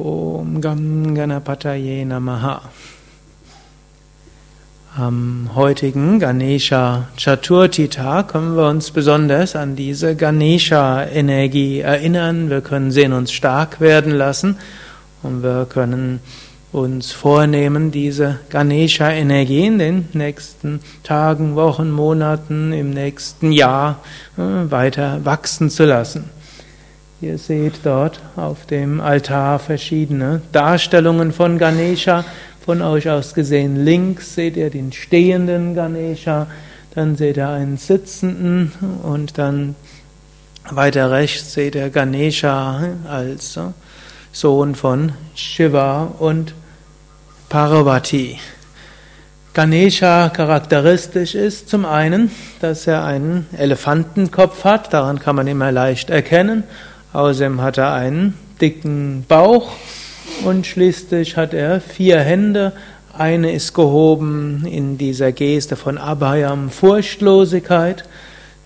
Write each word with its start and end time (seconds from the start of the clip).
Om 0.00 0.62
Gam 0.62 1.14
Ganapataye 1.14 2.06
Namaha. 2.06 2.62
Am 4.96 5.50
heutigen 5.54 6.18
Ganesha 6.18 7.08
Chaturthi 7.18 7.88
Tag 7.88 8.28
können 8.28 8.56
wir 8.56 8.66
uns 8.66 8.92
besonders 8.92 9.54
an 9.54 9.76
diese 9.76 10.16
Ganesha 10.16 11.04
Energie 11.04 11.80
erinnern. 11.80 12.48
Wir 12.48 12.62
können 12.62 12.92
sie 12.92 13.02
in 13.02 13.12
uns 13.12 13.30
stark 13.30 13.82
werden 13.82 14.12
lassen 14.12 14.56
und 15.22 15.42
wir 15.42 15.66
können 15.66 16.20
uns 16.72 17.12
vornehmen, 17.12 17.90
diese 17.90 18.38
Ganesha 18.48 19.10
Energie 19.10 19.66
in 19.66 19.78
den 19.78 20.08
nächsten 20.14 20.80
Tagen, 21.02 21.56
Wochen, 21.56 21.90
Monaten, 21.90 22.72
im 22.72 22.88
nächsten 22.88 23.52
Jahr 23.52 23.98
äh, 24.38 24.70
weiter 24.70 25.24
wachsen 25.24 25.68
zu 25.68 25.84
lassen. 25.84 26.30
Ihr 27.22 27.36
seht 27.36 27.80
dort 27.84 28.18
auf 28.34 28.64
dem 28.64 28.98
Altar 28.98 29.58
verschiedene 29.58 30.40
Darstellungen 30.52 31.32
von 31.32 31.58
Ganesha. 31.58 32.24
Von 32.64 32.80
euch 32.80 33.10
aus 33.10 33.34
gesehen 33.34 33.84
links 33.84 34.34
seht 34.34 34.56
ihr 34.56 34.70
den 34.70 34.90
stehenden 34.90 35.74
Ganesha, 35.74 36.46
dann 36.94 37.16
seht 37.16 37.36
ihr 37.36 37.50
einen 37.50 37.76
sitzenden 37.76 38.72
und 39.02 39.36
dann 39.36 39.74
weiter 40.70 41.10
rechts 41.10 41.52
seht 41.52 41.74
ihr 41.74 41.90
Ganesha 41.90 42.80
als 43.06 43.58
Sohn 44.32 44.74
von 44.74 45.12
Shiva 45.34 46.14
und 46.18 46.54
Parvati. 47.50 48.38
Ganesha 49.52 50.30
charakteristisch 50.30 51.34
ist 51.34 51.68
zum 51.68 51.84
einen, 51.84 52.30
dass 52.60 52.86
er 52.86 53.04
einen 53.04 53.46
Elefantenkopf 53.58 54.64
hat, 54.64 54.94
daran 54.94 55.18
kann 55.18 55.36
man 55.36 55.48
immer 55.48 55.70
leicht 55.70 56.08
erkennen, 56.08 56.64
Außerdem 57.12 57.60
hat 57.60 57.78
er 57.78 57.92
einen 57.92 58.34
dicken 58.60 59.24
Bauch 59.26 59.72
und 60.44 60.66
schließlich 60.66 61.36
hat 61.36 61.54
er 61.54 61.80
vier 61.80 62.20
Hände. 62.20 62.72
Eine 63.16 63.52
ist 63.52 63.74
gehoben 63.74 64.64
in 64.64 64.96
dieser 64.96 65.32
Geste 65.32 65.74
von 65.74 65.98
Abhayam 65.98 66.70
Furchtlosigkeit. 66.70 68.04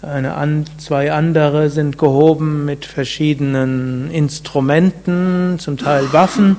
Eine, 0.02 0.64
zwei 0.76 1.10
andere 1.12 1.70
sind 1.70 1.96
gehoben 1.96 2.66
mit 2.66 2.84
verschiedenen 2.84 4.10
Instrumenten, 4.10 5.58
zum 5.58 5.78
Teil 5.78 6.12
Waffen. 6.12 6.58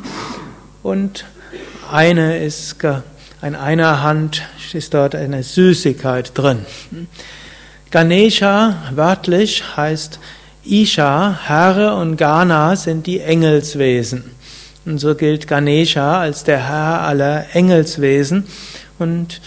Und 0.81 1.25
eine 1.91 2.39
ist, 2.43 2.77
in 3.43 3.53
einer 3.53 4.01
Hand 4.01 4.41
ist 4.73 4.95
dort 4.95 5.13
eine 5.13 5.43
Süßigkeit 5.43 6.31
drin. 6.33 6.65
Ganesha 7.91 8.75
wörtlich 8.95 9.77
heißt 9.77 10.19
Isha, 10.65 11.39
Herr 11.45 11.97
und 11.97 12.17
Gana 12.17 12.75
sind 12.75 13.07
die 13.07 13.19
Engelswesen. 13.19 14.31
Und 14.85 14.99
so 14.99 15.15
gilt 15.15 15.47
Ganesha 15.47 16.19
als 16.19 16.43
der 16.43 16.67
Herr 16.67 17.01
aller 17.01 17.45
Engelswesen. 17.53 18.45
Und 18.99 19.41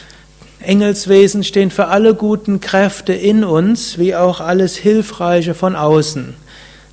Engelswesen 0.60 1.44
stehen 1.44 1.70
für 1.70 1.88
alle 1.88 2.14
guten 2.14 2.60
Kräfte 2.60 3.12
in 3.12 3.44
uns, 3.44 3.98
wie 3.98 4.14
auch 4.14 4.40
alles 4.40 4.76
Hilfreiche 4.76 5.54
von 5.54 5.76
außen. 5.76 6.34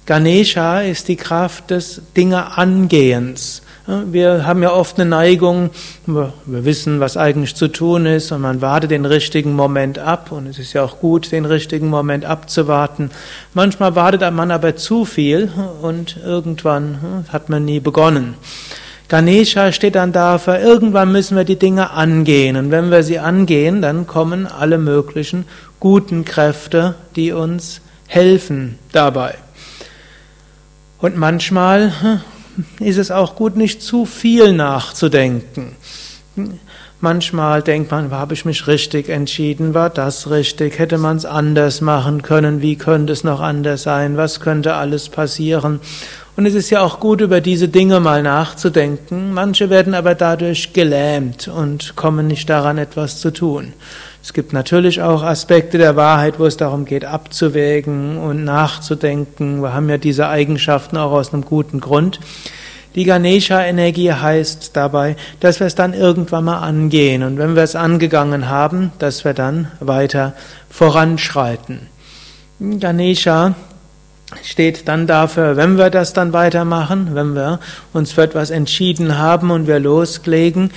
Ganesha 0.06 0.82
ist 0.82 1.08
die 1.08 1.16
Kraft 1.16 1.72
des 1.72 2.02
Dinge 2.16 2.58
Angehens. 2.58 3.64
Wir 3.88 4.48
haben 4.48 4.64
ja 4.64 4.72
oft 4.72 5.00
eine 5.00 5.08
Neigung, 5.08 5.70
wir 6.08 6.34
wissen, 6.48 7.00
was 7.00 7.18
eigentlich 7.18 7.54
zu 7.54 7.68
tun 7.68 8.08
ist 8.08 8.32
und 8.32 8.42
man 8.42 8.60
wartet 8.60 8.90
den 8.90 9.06
richtigen 9.06 9.54
Moment 9.54 10.00
ab 10.00 10.32
und 10.32 10.48
es 10.48 10.58
ist 10.58 10.74
ja 10.74 10.84
auch 10.84 11.00
gut, 11.00 11.32
den 11.32 11.46
richtigen 11.46 11.88
Moment 11.90 12.26
abzuwarten. 12.26 13.12
Manchmal 13.54 13.94
wartet 13.96 14.22
man 14.34 14.50
aber 14.50 14.76
zu 14.76 15.06
viel 15.06 15.52
und 15.84 16.18
irgendwann 16.26 17.00
hm, 17.00 17.26
hat 17.32 17.50
man 17.50 17.64
nie 17.64 17.80
begonnen. 17.80 18.34
Ganesha 19.08 19.72
steht 19.72 19.94
dann 19.94 20.12
dafür, 20.12 20.60
irgendwann 20.60 21.12
müssen 21.12 21.38
wir 21.38 21.44
die 21.44 21.60
Dinge 21.60 21.92
angehen 21.92 22.58
und 22.58 22.72
wenn 22.72 22.90
wir 22.90 23.04
sie 23.04 23.20
angehen, 23.20 23.84
dann 23.84 24.08
kommen 24.08 24.48
alle 24.48 24.80
möglichen 24.80 25.46
guten 25.80 26.26
Kräfte, 26.26 26.96
die 27.16 27.34
uns 27.34 27.82
helfen 28.08 28.80
dabei. 28.94 29.36
Und 30.98 31.18
manchmal 31.18 31.94
hm, 32.02 32.22
ist 32.80 32.98
es 32.98 33.12
auch 33.12 33.36
gut, 33.36 33.56
nicht 33.58 33.82
zu 33.82 34.06
viel 34.06 34.54
nachzudenken. 34.54 35.76
Manchmal 37.02 37.62
denkt 37.62 37.92
man, 37.92 38.10
habe 38.12 38.34
ich 38.34 38.46
mich 38.46 38.68
richtig 38.68 39.10
entschieden, 39.10 39.74
war 39.74 39.90
das 39.90 40.30
richtig, 40.30 40.80
hätte 40.80 40.98
man 40.98 41.18
es 41.18 41.26
anders 41.26 41.82
machen 41.82 42.22
können, 42.22 42.62
wie 42.62 42.78
könnte 42.78 43.14
es 43.14 43.24
noch 43.24 43.42
anders 43.42 43.84
sein, 43.84 44.18
was 44.18 44.40
könnte 44.40 44.76
alles 44.76 45.10
passieren. 45.10 45.82
Und 46.38 46.46
es 46.46 46.54
ist 46.54 46.70
ja 46.70 46.82
auch 46.82 47.00
gut, 47.00 47.22
über 47.22 47.40
diese 47.42 47.70
Dinge 47.70 48.00
mal 48.00 48.22
nachzudenken. 48.22 49.34
Manche 49.34 49.70
werden 49.70 49.94
aber 49.94 50.16
dadurch 50.16 50.74
gelähmt 50.74 51.48
und 51.48 51.96
kommen 51.96 52.28
nicht 52.28 52.50
daran, 52.50 52.78
etwas 52.78 53.20
zu 53.20 53.32
tun. 53.32 53.74
Es 54.26 54.34
gibt 54.34 54.54
natürlich 54.54 55.04
auch 55.04 55.22
Aspekte 55.22 55.78
der 55.78 55.96
Wahrheit, 55.96 56.40
wo 56.40 56.48
es 56.48 56.58
darum 56.58 56.86
geht, 56.86 57.06
abzuwägen 57.06 58.18
und 58.18 58.44
nachzudenken. 58.44 59.62
Wir 59.62 59.76
haben 59.76 59.88
ja 59.88 60.00
diese 60.00 60.28
Eigenschaften 60.28 60.98
auch 60.98 61.12
aus 61.12 61.32
einem 61.32 61.46
guten 61.46 61.80
Grund. 61.80 62.20
Die 62.96 63.04
Ganesha-Energie 63.04 64.14
heißt 64.14 64.72
dabei, 64.74 65.16
dass 65.42 65.60
wir 65.60 65.68
es 65.68 65.76
dann 65.76 65.94
irgendwann 65.94 66.46
mal 66.46 66.58
angehen 66.58 67.22
und 67.22 67.38
wenn 67.38 67.56
wir 67.56 67.62
es 67.62 67.76
angegangen 67.76 68.50
haben, 68.50 68.92
dass 68.98 69.26
wir 69.26 69.36
dann 69.36 69.72
weiter 69.80 70.34
voranschreiten. 70.72 71.82
Ganesha 72.60 73.54
steht 74.42 74.88
dann 74.88 75.06
dafür, 75.06 75.56
wenn 75.56 75.78
wir 75.78 75.92
das 75.92 76.14
dann 76.14 76.34
weitermachen, 76.34 77.10
wenn 77.14 77.36
wir 77.36 77.60
uns 77.94 78.14
für 78.14 78.24
etwas 78.24 78.50
entschieden 78.50 79.20
haben 79.20 79.52
und 79.52 79.68
wir 79.68 79.80
loslegen, 79.80 80.72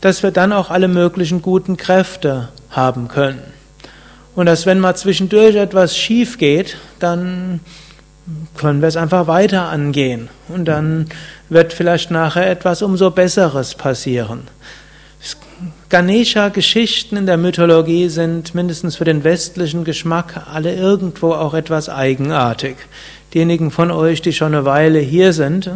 dass 0.00 0.22
wir 0.22 0.30
dann 0.30 0.54
auch 0.54 0.70
alle 0.70 0.88
möglichen 0.88 1.42
guten 1.42 1.76
Kräfte 1.76 2.48
haben 2.70 3.08
können. 3.08 3.42
Und 4.34 4.46
dass 4.46 4.66
wenn 4.66 4.80
mal 4.80 4.94
zwischendurch 4.94 5.56
etwas 5.56 5.96
schief 5.96 6.38
geht, 6.38 6.76
dann 6.98 7.60
können 8.56 8.80
wir 8.80 8.88
es 8.88 8.96
einfach 8.96 9.26
weiter 9.26 9.68
angehen. 9.68 10.28
Und 10.48 10.66
dann 10.66 11.06
wird 11.48 11.72
vielleicht 11.72 12.10
nachher 12.10 12.50
etwas 12.50 12.82
umso 12.82 13.10
Besseres 13.10 13.74
passieren. 13.74 14.42
Ganesha-Geschichten 15.88 17.16
in 17.16 17.26
der 17.26 17.36
Mythologie 17.36 18.08
sind 18.08 18.54
mindestens 18.54 18.96
für 18.96 19.04
den 19.04 19.24
westlichen 19.24 19.84
Geschmack 19.84 20.42
alle 20.52 20.74
irgendwo 20.74 21.32
auch 21.32 21.54
etwas 21.54 21.88
eigenartig. 21.88 22.76
Diejenigen 23.32 23.70
von 23.70 23.90
euch, 23.90 24.20
die 24.20 24.32
schon 24.32 24.54
eine 24.54 24.64
Weile 24.64 24.98
hier 24.98 25.32
sind, 25.32 25.70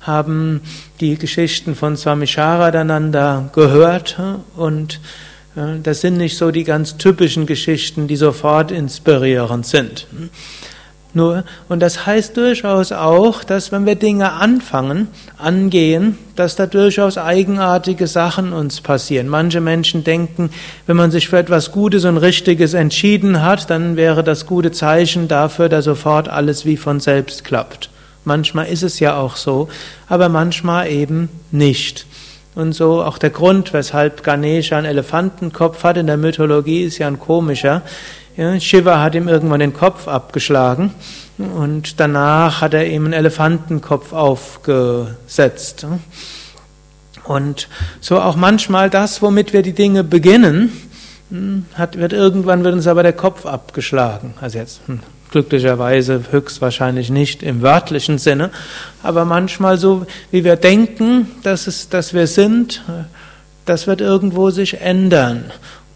haben 0.00 0.62
die 1.00 1.16
Geschichten 1.16 1.76
von 1.76 1.96
Swami 1.96 2.26
Sharadananda 2.26 3.50
gehört 3.54 4.18
und 4.56 5.00
das 5.54 6.00
sind 6.00 6.16
nicht 6.16 6.36
so 6.36 6.50
die 6.50 6.64
ganz 6.64 6.96
typischen 6.96 7.46
Geschichten, 7.46 8.08
die 8.08 8.16
sofort 8.16 8.70
inspirierend 8.70 9.66
sind. 9.66 10.06
Nur, 11.14 11.44
und 11.68 11.80
das 11.80 12.06
heißt 12.06 12.38
durchaus 12.38 12.90
auch, 12.90 13.44
dass 13.44 13.70
wenn 13.70 13.84
wir 13.84 13.96
Dinge 13.96 14.32
anfangen, 14.32 15.08
angehen, 15.36 16.16
dass 16.36 16.56
da 16.56 16.64
durchaus 16.66 17.18
eigenartige 17.18 18.06
Sachen 18.06 18.54
uns 18.54 18.80
passieren. 18.80 19.28
Manche 19.28 19.60
Menschen 19.60 20.04
denken, 20.04 20.48
wenn 20.86 20.96
man 20.96 21.10
sich 21.10 21.28
für 21.28 21.36
etwas 21.36 21.70
Gutes 21.70 22.06
und 22.06 22.16
Richtiges 22.16 22.72
entschieden 22.72 23.42
hat, 23.42 23.68
dann 23.68 23.96
wäre 23.96 24.24
das 24.24 24.46
gute 24.46 24.72
Zeichen 24.72 25.28
dafür, 25.28 25.68
dass 25.68 25.84
sofort 25.84 26.30
alles 26.30 26.64
wie 26.64 26.78
von 26.78 26.98
selbst 26.98 27.44
klappt. 27.44 27.90
Manchmal 28.24 28.68
ist 28.68 28.82
es 28.82 28.98
ja 28.98 29.16
auch 29.16 29.36
so, 29.36 29.68
aber 30.08 30.30
manchmal 30.30 30.90
eben 30.90 31.28
nicht. 31.50 32.06
Und 32.54 32.74
so 32.74 33.02
auch 33.02 33.16
der 33.16 33.30
Grund, 33.30 33.72
weshalb 33.72 34.22
Ganesha 34.22 34.76
einen 34.76 34.86
Elefantenkopf 34.86 35.84
hat 35.84 35.96
in 35.96 36.06
der 36.06 36.18
Mythologie, 36.18 36.84
ist 36.84 36.98
ja 36.98 37.06
ein 37.06 37.18
komischer. 37.18 37.82
Ja, 38.36 38.58
Shiva 38.60 39.00
hat 39.00 39.14
ihm 39.14 39.28
irgendwann 39.28 39.60
den 39.60 39.72
Kopf 39.72 40.08
abgeschlagen 40.08 40.94
und 41.38 42.00
danach 42.00 42.60
hat 42.60 42.74
er 42.74 42.86
ihm 42.86 43.04
einen 43.04 43.12
Elefantenkopf 43.14 44.12
aufgesetzt. 44.12 45.86
Und 47.24 47.68
so 48.00 48.20
auch 48.20 48.36
manchmal 48.36 48.90
das, 48.90 49.22
womit 49.22 49.52
wir 49.52 49.62
die 49.62 49.74
Dinge 49.74 50.04
beginnen, 50.04 50.72
hm, 51.30 51.66
hat, 51.74 51.96
wird 51.98 52.12
irgendwann 52.12 52.64
wird 52.64 52.74
uns 52.74 52.86
aber 52.86 53.02
der 53.02 53.12
Kopf 53.12 53.46
abgeschlagen. 53.46 54.34
Also 54.40 54.58
jetzt 54.58 54.80
hm, 54.86 55.00
glücklicherweise 55.32 56.22
höchstwahrscheinlich 56.30 57.10
nicht 57.10 57.42
im 57.42 57.62
wörtlichen 57.62 58.18
Sinne, 58.18 58.50
aber 59.02 59.24
manchmal 59.24 59.78
so, 59.78 60.06
wie 60.30 60.44
wir 60.44 60.56
denken, 60.56 61.26
dass 61.42 61.66
es, 61.66 61.88
dass 61.88 62.14
wir 62.14 62.26
sind, 62.26 62.82
das 63.64 63.86
wird 63.86 64.00
irgendwo 64.00 64.50
sich 64.50 64.80
ändern. 64.80 65.44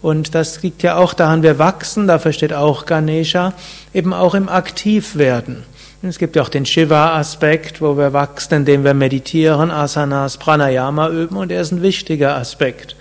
Und 0.01 0.35
das 0.35 0.61
liegt 0.61 0.83
ja 0.83 0.97
auch 0.97 1.13
daran, 1.13 1.41
wir 1.43 1.57
wachsen, 1.57 2.07
dafür 2.07 2.31
steht 2.31 2.53
auch 2.53 2.85
Ganesha, 2.85 3.53
eben 3.93 4.13
auch 4.13 4.35
im 4.35 4.49
Aktivwerden. 4.49 5.63
Es 6.03 6.19
gibt 6.19 6.35
ja 6.35 6.43
auch 6.43 6.49
den 6.49 6.65
Shiva-Aspekt, 6.65 7.81
wo 7.81 7.97
wir 7.97 8.13
wachsen, 8.13 8.53
indem 8.53 8.83
wir 8.83 8.93
meditieren, 8.93 9.71
Asanas, 9.71 10.37
Pranayama 10.37 11.09
üben, 11.09 11.37
und 11.37 11.51
er 11.51 11.61
ist 11.61 11.71
ein 11.71 11.81
wichtiger 11.81 12.35
Aspekt. 12.35 12.95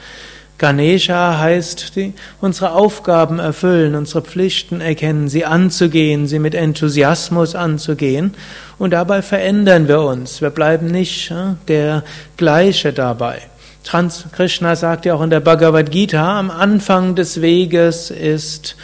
Ganesha 0.58 1.38
heißt, 1.38 1.96
die, 1.96 2.14
unsere 2.40 2.72
Aufgaben 2.72 3.38
erfüllen, 3.38 3.94
unsere 3.94 4.22
Pflichten 4.22 4.80
erkennen, 4.80 5.28
sie 5.28 5.44
anzugehen, 5.44 6.26
sie 6.26 6.38
mit 6.38 6.54
Enthusiasmus 6.54 7.54
anzugehen. 7.54 8.34
Und 8.78 8.92
dabei 8.92 9.22
verändern 9.22 9.88
wir 9.88 10.00
uns. 10.00 10.40
Wir 10.40 10.50
bleiben 10.50 10.86
nicht 10.86 11.30
ja, 11.30 11.56
der 11.68 12.04
Gleiche 12.36 12.92
dabei. 12.92 13.42
Trans 13.84 14.24
Krishna 14.32 14.74
sagt 14.76 15.04
ja 15.04 15.14
auch 15.14 15.22
in 15.22 15.30
der 15.30 15.40
Bhagavad 15.40 15.90
Gita, 15.90 16.38
am 16.38 16.50
Anfang 16.50 17.14
des 17.14 17.40
Weges 17.40 18.10
ist 18.10 18.76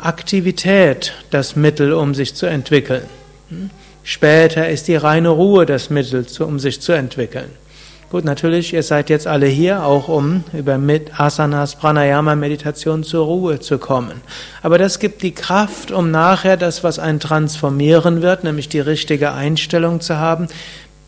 Aktivität 0.00 1.14
das 1.30 1.56
Mittel, 1.56 1.92
um 1.92 2.14
sich 2.14 2.34
zu 2.34 2.46
entwickeln. 2.46 3.04
Hm? 3.48 3.70
Später 4.02 4.68
ist 4.68 4.86
die 4.86 4.96
reine 4.96 5.30
Ruhe 5.30 5.64
das 5.64 5.88
Mittel, 5.88 6.26
um 6.40 6.58
sich 6.58 6.80
zu 6.82 6.92
entwickeln. 6.92 7.50
Gut, 8.10 8.24
natürlich, 8.24 8.72
ihr 8.72 8.82
seid 8.82 9.10
jetzt 9.10 9.26
alle 9.26 9.46
hier, 9.46 9.84
auch 9.84 10.08
um 10.08 10.44
über 10.52 10.78
Asanas, 11.16 11.74
Pranayama, 11.74 12.36
Meditation 12.36 13.02
zur 13.02 13.24
Ruhe 13.24 13.60
zu 13.60 13.78
kommen. 13.78 14.20
Aber 14.62 14.78
das 14.78 14.98
gibt 14.98 15.22
die 15.22 15.32
Kraft, 15.34 15.90
um 15.90 16.10
nachher 16.10 16.56
das, 16.56 16.84
was 16.84 16.98
einen 16.98 17.18
transformieren 17.18 18.22
wird, 18.22 18.44
nämlich 18.44 18.68
die 18.68 18.80
richtige 18.80 19.32
Einstellung 19.32 20.00
zu 20.00 20.18
haben, 20.18 20.48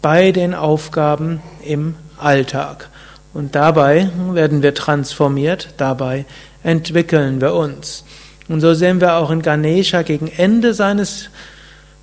bei 0.03 0.33
den 0.33 0.55
Aufgaben 0.55 1.41
im 1.65 1.95
Alltag. 2.19 2.89
Und 3.35 3.55
dabei 3.55 4.09
werden 4.33 4.63
wir 4.63 4.75
transformiert, 4.75 5.69
dabei 5.77 6.25
entwickeln 6.63 7.41
wir 7.41 7.55
uns. 7.55 8.05
Und 8.49 8.61
so 8.61 8.75
sehen 8.75 9.01
wir 9.01 9.17
auch 9.17 9.31
in 9.31 9.43
Ganesha 9.43 10.03
gegen 10.03 10.29
Ende 10.29 10.73
seines 10.73 11.31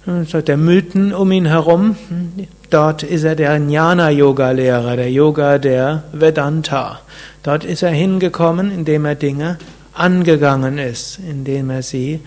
der 0.05 0.57
Mythen 0.57 1.13
um 1.13 1.31
ihn 1.31 1.45
herum, 1.45 1.95
dort 2.69 3.03
ist 3.03 3.23
er 3.23 3.35
der 3.35 3.55
Jnana-Yoga-Lehrer, 3.55 4.97
der 4.97 5.09
Yoga 5.09 5.57
der 5.57 6.03
Vedanta. 6.11 6.99
Dort 7.41 7.63
ist 7.63 7.83
er 7.83 7.91
hingekommen, 7.91 8.69
indem 8.69 9.05
er 9.05 9.15
Dinge 9.15 9.57
angegangen 9.93 10.77
ist, 10.77 11.19
indem 11.19 11.69
er 11.69 11.83
sie 11.83 12.19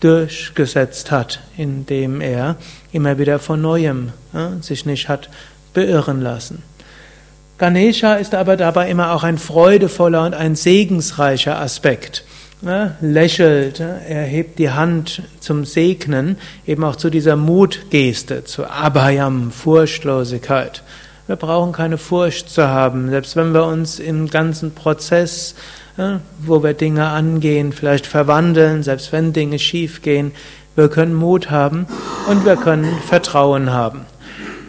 durchgesetzt 0.00 1.10
hat, 1.10 1.40
indem 1.58 2.22
er 2.22 2.56
immer 2.92 3.18
wieder 3.18 3.38
von 3.38 3.60
neuem 3.60 4.12
sich 4.62 4.86
nicht 4.86 5.08
hat 5.08 5.28
beirren 5.74 6.22
lassen. 6.22 6.62
Ganesha 7.58 8.14
ist 8.14 8.34
aber 8.34 8.56
dabei 8.56 8.88
immer 8.88 9.12
auch 9.12 9.24
ein 9.24 9.36
freudevoller 9.36 10.24
und 10.24 10.34
ein 10.34 10.54
segensreicher 10.54 11.60
Aspekt 11.60 12.24
ne, 12.60 12.96
lächelt, 13.00 13.80
er 13.80 14.22
hebt 14.22 14.58
die 14.58 14.70
Hand 14.70 15.22
zum 15.40 15.64
Segnen, 15.64 16.36
eben 16.66 16.84
auch 16.84 16.96
zu 16.96 17.10
dieser 17.10 17.36
Mutgeste, 17.36 18.44
zu 18.44 18.64
Abhayam, 18.64 19.50
Furchtlosigkeit. 19.52 20.82
Wir 21.26 21.36
brauchen 21.36 21.72
keine 21.72 21.98
Furcht 21.98 22.48
zu 22.48 22.68
haben, 22.68 23.10
selbst 23.10 23.36
wenn 23.36 23.52
wir 23.52 23.66
uns 23.66 23.98
im 23.98 24.28
ganzen 24.28 24.74
Prozess, 24.74 25.54
ne, 25.96 26.20
wo 26.38 26.62
wir 26.62 26.74
Dinge 26.74 27.08
angehen, 27.08 27.72
vielleicht 27.72 28.06
verwandeln, 28.06 28.82
selbst 28.82 29.12
wenn 29.12 29.32
Dinge 29.32 29.58
schiefgehen, 29.58 30.32
wir 30.74 30.88
können 30.88 31.14
Mut 31.14 31.50
haben 31.50 31.86
und 32.28 32.44
wir 32.44 32.56
können 32.56 32.86
Vertrauen 33.06 33.72
haben. 33.72 34.06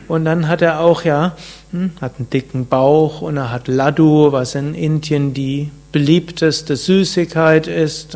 Und 0.08 0.26
dann 0.26 0.48
hat 0.48 0.64
er 0.64 0.80
auch 0.80 1.04
ja, 1.04 1.36
hm, 1.72 1.92
hat 2.02 2.14
einen 2.18 2.30
dicken 2.32 2.68
Bauch 2.68 3.22
und 3.22 3.38
er 3.38 3.52
hat 3.52 3.68
Laddu, 3.68 4.32
was 4.32 4.56
in 4.56 4.74
Indien 4.74 5.36
die 5.36 5.70
beliebteste 5.92 6.76
Süßigkeit 6.76 7.68
ist. 7.68 8.16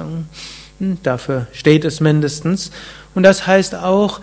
Hm, 0.80 0.98
dafür 1.04 1.48
steht 1.54 1.86
es 1.86 2.00
mindestens. 2.00 2.72
Und 3.16 3.24
das 3.24 3.48
heißt 3.48 3.76
auch, 3.76 4.22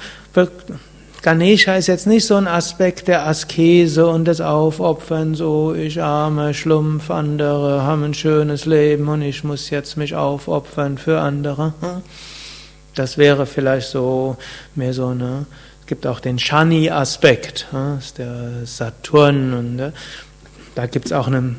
Ganesha 1.23 1.75
ist 1.75 1.87
jetzt 1.87 2.06
nicht 2.06 2.26
so 2.26 2.37
ein 2.37 2.49
Aspekt 2.49 3.08
der 3.08 3.26
Askese 3.26 4.06
und 4.06 4.25
des 4.25 4.41
Aufopfern, 4.41 5.35
so 5.35 5.75
ich 5.75 6.02
arme 6.02 6.55
Schlumpf, 6.55 7.11
andere 7.11 7.82
haben 7.82 8.05
ein 8.05 8.14
schönes 8.14 8.64
Leben 8.64 9.08
und 9.08 9.23
ich 9.23 9.44
muss 9.44 9.70
jetzt 9.70 9.97
mich 9.97 10.14
aufopfern 10.14 10.99
für 10.99 11.20
andere. 11.20 11.75
Hm. 11.81 12.02
Das 12.94 13.19
wäre 13.19 13.47
vielleicht 13.47 13.88
so 13.88 14.37
mehr 14.75 14.94
so 14.94 15.08
eine 15.08 15.47
gibt 15.91 16.06
auch 16.06 16.20
den 16.20 16.38
Shani-Aspekt, 16.38 17.67
ist 17.99 18.19
der 18.19 18.64
Saturn 18.64 19.52
und 19.52 19.75
ne, 19.75 19.93
da 20.81 20.87
gibt 20.87 21.05
es 21.05 21.12
auch 21.12 21.27
eine, 21.27 21.56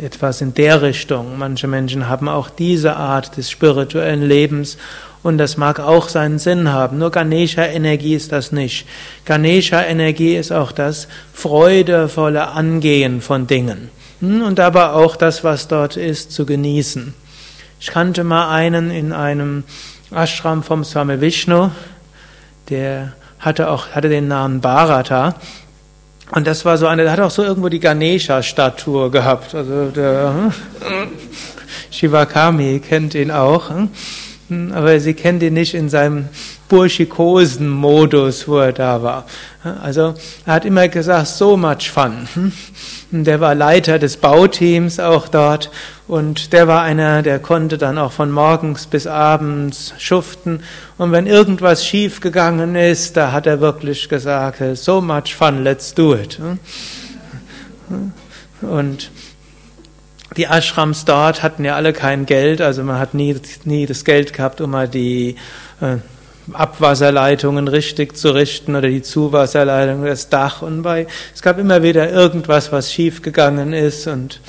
etwas 0.00 0.40
in 0.40 0.54
der 0.54 0.80
Richtung. 0.80 1.36
Manche 1.36 1.66
Menschen 1.66 2.08
haben 2.08 2.26
auch 2.26 2.48
diese 2.48 2.96
Art 2.96 3.36
des 3.36 3.50
spirituellen 3.50 4.22
Lebens 4.22 4.78
und 5.22 5.36
das 5.36 5.58
mag 5.58 5.78
auch 5.78 6.08
seinen 6.08 6.38
Sinn 6.38 6.72
haben. 6.72 6.96
Nur 6.96 7.10
Ganesha-Energie 7.10 8.14
ist 8.14 8.32
das 8.32 8.50
nicht. 8.50 8.86
Ganesha-Energie 9.26 10.36
ist 10.36 10.52
auch 10.52 10.72
das 10.72 11.06
freudevolle 11.34 12.48
Angehen 12.48 13.20
von 13.20 13.46
Dingen 13.46 13.90
hm, 14.20 14.40
und 14.40 14.58
aber 14.58 14.94
auch 14.94 15.16
das, 15.16 15.44
was 15.44 15.68
dort 15.68 15.98
ist, 15.98 16.32
zu 16.32 16.46
genießen. 16.46 17.12
Ich 17.78 17.88
kannte 17.88 18.24
mal 18.24 18.48
einen 18.48 18.90
in 18.90 19.12
einem 19.12 19.64
Ashram 20.10 20.62
vom 20.62 20.82
Swami 20.82 21.20
Vishnu, 21.20 21.68
der 22.70 23.12
hatte 23.38 23.68
auch, 23.68 23.88
hatte 23.88 24.08
den 24.08 24.28
Namen 24.28 24.62
Bharata. 24.62 25.34
Und 26.34 26.46
das 26.46 26.64
war 26.64 26.78
so 26.78 26.86
eine, 26.86 27.02
der 27.02 27.12
hat 27.12 27.20
auch 27.20 27.30
so 27.30 27.42
irgendwo 27.42 27.68
die 27.68 27.78
Ganesha-Statue 27.78 29.10
gehabt. 29.10 29.54
Also 29.54 29.90
der 29.90 30.34
hm, 30.80 31.08
Shivakami 31.90 32.80
kennt 32.80 33.14
ihn 33.14 33.30
auch. 33.30 33.68
Hm, 34.48 34.72
aber 34.72 34.98
sie 34.98 35.12
kennt 35.12 35.42
ihn 35.42 35.52
nicht 35.52 35.74
in 35.74 35.90
seinem 35.90 36.30
burschikosen 36.72 37.68
Modus, 37.68 38.48
wo 38.48 38.56
er 38.56 38.72
da 38.72 39.02
war. 39.02 39.26
Also 39.82 40.14
er 40.46 40.54
hat 40.54 40.64
immer 40.64 40.88
gesagt, 40.88 41.26
so 41.26 41.58
much 41.58 41.90
fun. 41.90 42.26
Der 43.10 43.40
war 43.40 43.54
Leiter 43.54 43.98
des 43.98 44.16
Bauteams 44.16 44.98
auch 44.98 45.28
dort 45.28 45.70
und 46.08 46.54
der 46.54 46.68
war 46.68 46.80
einer, 46.80 47.20
der 47.20 47.40
konnte 47.40 47.76
dann 47.76 47.98
auch 47.98 48.12
von 48.12 48.30
morgens 48.30 48.86
bis 48.86 49.06
abends 49.06 49.92
schuften. 49.98 50.62
Und 50.96 51.12
wenn 51.12 51.26
irgendwas 51.26 51.84
schief 51.84 52.22
gegangen 52.22 52.74
ist, 52.74 53.18
da 53.18 53.32
hat 53.32 53.46
er 53.46 53.60
wirklich 53.60 54.08
gesagt, 54.08 54.62
so 54.78 55.02
much 55.02 55.34
fun, 55.36 55.62
let's 55.62 55.92
do 55.92 56.14
it. 56.14 56.40
Und 58.62 59.10
die 60.38 60.44
Ashrams 60.44 61.04
dort 61.04 61.42
hatten 61.42 61.66
ja 61.66 61.76
alle 61.76 61.92
kein 61.92 62.24
Geld, 62.24 62.62
also 62.62 62.82
man 62.82 62.98
hat 62.98 63.12
nie, 63.12 63.36
nie 63.64 63.84
das 63.84 64.06
Geld 64.06 64.32
gehabt, 64.32 64.62
um 64.62 64.70
mal 64.70 64.88
die 64.88 65.36
äh, 65.82 65.98
Abwasserleitungen 66.52 67.68
richtig 67.68 68.16
zu 68.16 68.30
richten 68.34 68.74
oder 68.74 68.88
die 68.88 69.02
Zuwasserleitung, 69.02 70.04
das 70.04 70.28
Dach 70.28 70.62
und 70.62 70.82
bei, 70.82 71.06
es 71.34 71.42
gab 71.42 71.58
immer 71.58 71.82
wieder 71.82 72.10
irgendwas, 72.10 72.72
was 72.72 72.92
schiefgegangen 72.92 73.72
ist 73.72 74.06
und 74.06 74.40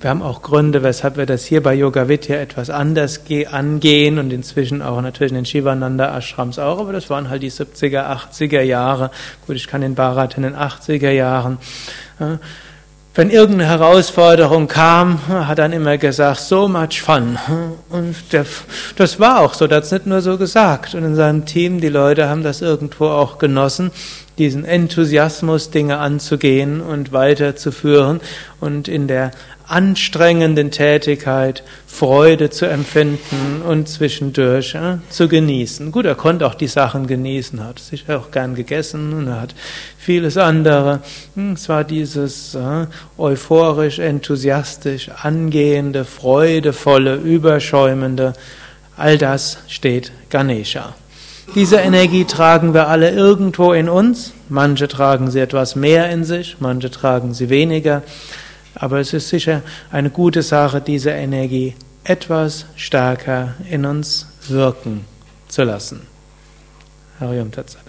wir 0.00 0.10
haben 0.10 0.22
auch 0.22 0.42
Gründe, 0.42 0.82
weshalb 0.82 1.16
wir 1.16 1.26
das 1.26 1.44
hier 1.44 1.62
bei 1.62 1.74
Yoga 1.74 2.08
Vidya 2.08 2.36
etwas 2.36 2.68
anders 2.68 3.20
angehen 3.50 4.18
und 4.18 4.32
inzwischen 4.32 4.82
auch 4.82 5.00
natürlich 5.00 5.32
in 5.32 5.36
den 5.36 5.46
Shivananda 5.46 6.16
Ashrams 6.16 6.58
auch, 6.58 6.80
aber 6.80 6.92
das 6.92 7.10
waren 7.10 7.30
halt 7.30 7.42
die 7.42 7.50
70er, 7.50 8.04
80er 8.04 8.62
Jahre. 8.62 9.10
Gut, 9.46 9.56
ich 9.56 9.68
kann 9.68 9.80
den 9.80 9.94
Bharat 9.94 10.36
in 10.36 10.42
den 10.42 10.56
80er 10.56 11.10
Jahren. 11.10 11.58
Wenn 13.18 13.30
irgendeine 13.30 13.68
Herausforderung 13.68 14.68
kam, 14.68 15.26
hat 15.26 15.58
er 15.58 15.72
immer 15.72 15.98
gesagt, 15.98 16.38
so 16.38 16.68
much 16.68 17.02
fun. 17.02 17.36
Und 17.90 18.14
das 18.94 19.18
war 19.18 19.40
auch 19.40 19.54
so, 19.54 19.66
das 19.66 19.90
hat 19.90 20.02
nicht 20.02 20.06
nur 20.06 20.20
so 20.20 20.38
gesagt. 20.38 20.94
Und 20.94 21.02
in 21.02 21.16
seinem 21.16 21.44
Team, 21.44 21.80
die 21.80 21.88
Leute 21.88 22.28
haben 22.28 22.44
das 22.44 22.62
irgendwo 22.62 23.06
auch 23.06 23.38
genossen, 23.38 23.90
diesen 24.38 24.64
Enthusiasmus, 24.64 25.70
Dinge 25.70 25.98
anzugehen 25.98 26.80
und 26.80 27.10
weiterzuführen 27.10 28.20
und 28.60 28.86
in 28.86 29.08
der 29.08 29.32
anstrengenden 29.68 30.70
Tätigkeit 30.70 31.62
Freude 31.86 32.48
zu 32.48 32.66
empfinden 32.66 33.62
und 33.66 33.88
zwischendurch 33.88 34.72
ja, 34.72 34.98
zu 35.10 35.28
genießen. 35.28 35.92
Gut, 35.92 36.06
er 36.06 36.14
konnte 36.14 36.46
auch 36.46 36.54
die 36.54 36.68
Sachen 36.68 37.06
genießen, 37.06 37.62
hat 37.62 37.78
sicher 37.78 38.18
auch 38.18 38.30
gern 38.30 38.54
gegessen 38.54 39.12
und 39.12 39.28
er 39.28 39.40
hat 39.40 39.54
vieles 39.98 40.36
andere. 40.36 41.00
Hm, 41.34 41.52
es 41.52 41.68
war 41.68 41.84
dieses 41.84 42.54
ja, 42.54 42.88
euphorisch, 43.18 43.98
enthusiastisch, 43.98 45.10
angehende, 45.22 46.04
freudevolle, 46.04 47.16
überschäumende. 47.16 48.32
All 48.96 49.18
das 49.18 49.58
steht 49.68 50.12
Ganesha. 50.30 50.94
Diese 51.54 51.76
Energie 51.76 52.24
tragen 52.24 52.74
wir 52.74 52.88
alle 52.88 53.10
irgendwo 53.10 53.72
in 53.72 53.88
uns. 53.88 54.32
Manche 54.48 54.88
tragen 54.88 55.30
sie 55.30 55.40
etwas 55.40 55.76
mehr 55.76 56.10
in 56.10 56.24
sich, 56.24 56.56
manche 56.60 56.90
tragen 56.90 57.32
sie 57.34 57.48
weniger. 57.48 58.02
Aber 58.78 58.98
es 59.00 59.12
ist 59.12 59.28
sicher 59.28 59.62
eine 59.90 60.10
gute 60.10 60.42
Sache, 60.42 60.80
diese 60.80 61.10
Energie 61.10 61.74
etwas 62.04 62.66
stärker 62.76 63.54
in 63.68 63.84
uns 63.84 64.28
wirken 64.48 65.04
zu 65.48 65.64
lassen. 65.64 66.06
Harium 67.20 67.50
Tatsat. 67.50 67.87